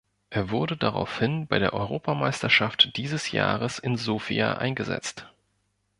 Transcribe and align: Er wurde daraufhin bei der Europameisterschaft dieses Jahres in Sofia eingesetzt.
Er 0.31 0.49
wurde 0.49 0.77
daraufhin 0.77 1.45
bei 1.45 1.59
der 1.59 1.73
Europameisterschaft 1.73 2.97
dieses 2.97 3.31
Jahres 3.31 3.77
in 3.77 3.97
Sofia 3.97 4.57
eingesetzt. 4.57 5.27